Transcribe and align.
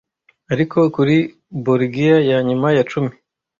Ariko 0.53 0.77
kuri 0.95 1.15
Bolgiya 1.63 2.17
yanyuma 2.31 2.67
ya 2.77 2.83
cumi 2.91 3.11